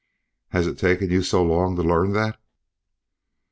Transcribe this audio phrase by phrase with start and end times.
[0.49, 2.39] "Has it taken you so long to learn that?"